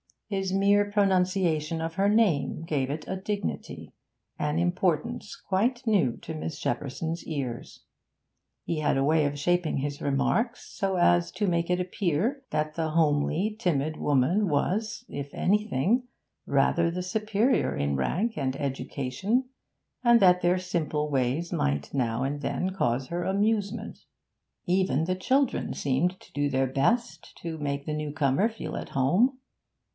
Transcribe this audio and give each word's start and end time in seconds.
His 0.29 0.51
mere 0.53 0.89
pronunciation 0.89 1.79
of 1.81 1.95
her 1.95 2.07
name 2.07 2.63
gave 2.63 2.89
it 2.89 3.05
a 3.05 3.17
dignity, 3.17 3.93
an 4.39 4.57
importance 4.57 5.35
quite 5.35 5.85
new 5.85 6.15
to 6.21 6.33
Miss 6.33 6.57
Shepperson's 6.57 7.23
ears. 7.27 7.83
He 8.63 8.79
had 8.79 8.97
a 8.97 9.03
way 9.03 9.25
of 9.25 9.37
shaping 9.37 9.77
his 9.77 10.01
remarks 10.01 10.65
so 10.71 10.95
as 10.95 11.31
to 11.33 11.47
make 11.47 11.69
it 11.69 11.81
appear 11.81 12.43
that 12.49 12.73
the 12.75 12.91
homely, 12.91 13.55
timid 13.59 13.97
woman 13.97 14.47
was, 14.47 15.05
if 15.09 15.31
anything, 15.35 16.07
rather 16.47 16.89
the 16.89 17.03
superior 17.03 17.75
in 17.75 17.97
rank 17.97 18.37
and 18.37 18.55
education, 18.55 19.49
and 20.01 20.19
that 20.21 20.41
their 20.41 20.57
simple 20.57 21.11
ways 21.11 21.51
might 21.51 21.93
now 21.93 22.23
and 22.23 22.41
then 22.41 22.71
cause 22.71 23.07
her 23.07 23.23
amusement. 23.23 24.05
Even 24.65 25.03
the 25.03 25.13
children 25.13 25.73
seemed 25.73 26.19
to 26.21 26.31
do 26.31 26.49
their 26.49 26.67
best 26.67 27.37
to 27.37 27.57
make 27.59 27.85
the 27.85 27.93
newcomer 27.93 28.47
feel 28.49 28.77
at 28.77 28.89
home. 28.91 29.37